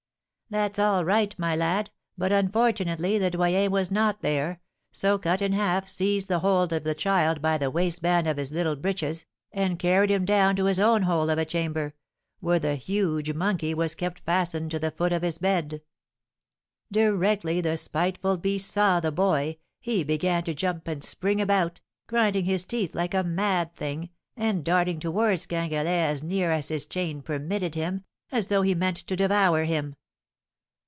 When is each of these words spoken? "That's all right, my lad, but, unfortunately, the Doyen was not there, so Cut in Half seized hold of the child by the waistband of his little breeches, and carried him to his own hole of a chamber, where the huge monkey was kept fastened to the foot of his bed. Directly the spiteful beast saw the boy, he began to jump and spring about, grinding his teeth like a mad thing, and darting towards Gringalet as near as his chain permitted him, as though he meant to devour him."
"That's 0.51 0.79
all 0.79 1.05
right, 1.05 1.33
my 1.39 1.55
lad, 1.55 1.91
but, 2.17 2.33
unfortunately, 2.33 3.17
the 3.17 3.31
Doyen 3.31 3.71
was 3.71 3.89
not 3.89 4.19
there, 4.21 4.59
so 4.91 5.17
Cut 5.17 5.41
in 5.41 5.53
Half 5.53 5.87
seized 5.87 6.29
hold 6.29 6.73
of 6.73 6.83
the 6.83 6.93
child 6.93 7.41
by 7.41 7.57
the 7.57 7.71
waistband 7.71 8.27
of 8.27 8.35
his 8.35 8.51
little 8.51 8.75
breeches, 8.75 9.25
and 9.53 9.79
carried 9.79 10.09
him 10.11 10.25
to 10.25 10.65
his 10.65 10.77
own 10.77 11.03
hole 11.03 11.29
of 11.29 11.37
a 11.39 11.45
chamber, 11.45 11.93
where 12.41 12.59
the 12.59 12.75
huge 12.75 13.31
monkey 13.33 13.73
was 13.73 13.95
kept 13.95 14.19
fastened 14.25 14.71
to 14.71 14.79
the 14.79 14.91
foot 14.91 15.13
of 15.13 15.21
his 15.21 15.37
bed. 15.37 15.81
Directly 16.91 17.61
the 17.61 17.77
spiteful 17.77 18.35
beast 18.37 18.69
saw 18.69 18.99
the 18.99 19.09
boy, 19.09 19.55
he 19.79 20.03
began 20.03 20.43
to 20.43 20.53
jump 20.53 20.85
and 20.85 21.01
spring 21.01 21.39
about, 21.39 21.79
grinding 22.07 22.43
his 22.43 22.65
teeth 22.65 22.93
like 22.93 23.13
a 23.13 23.23
mad 23.23 23.73
thing, 23.73 24.09
and 24.35 24.65
darting 24.65 24.99
towards 24.99 25.45
Gringalet 25.47 25.87
as 26.11 26.21
near 26.21 26.51
as 26.51 26.67
his 26.67 26.85
chain 26.85 27.21
permitted 27.21 27.73
him, 27.75 28.03
as 28.33 28.47
though 28.47 28.63
he 28.63 28.75
meant 28.75 28.97
to 28.97 29.15
devour 29.15 29.63
him." 29.63 29.95